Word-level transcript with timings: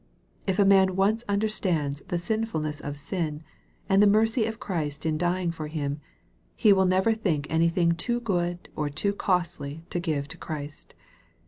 If 0.47 0.57
a 0.57 0.65
man 0.65 0.95
once 0.95 1.23
understands 1.29 2.01
the 2.07 2.17
sinfulness 2.17 2.79
of 2.79 2.97
sin, 2.97 3.43
and 3.87 4.01
the 4.01 4.07
mercy 4.07 4.47
of 4.47 4.59
Christ 4.59 5.05
in 5.05 5.15
dying 5.15 5.51
for 5.51 5.67
him, 5.67 6.01
he 6.55 6.73
will 6.73 6.87
never 6.87 7.13
think 7.13 7.45
anything 7.51 7.91
too 7.91 8.19
good 8.19 8.67
or 8.75 8.89
too 8.89 9.13
costly 9.13 9.83
to 9.91 9.99
give 9.99 10.27
to 10.29 10.37
Christ. 10.39 10.95